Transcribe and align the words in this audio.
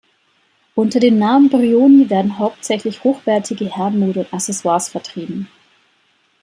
Unter 0.73 0.99
dem 0.99 1.19
Namen 1.19 1.51
"Brioni" 1.51 2.09
werden 2.09 2.39
hauptsächlich 2.39 3.03
hochwertige 3.03 3.67
Herrenmode 3.75 4.21
und 4.21 4.33
Accessoires 4.33 4.89
vertrieben. 4.89 5.47